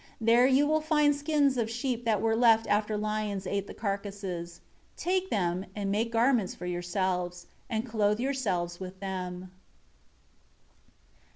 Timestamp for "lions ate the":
2.97-3.73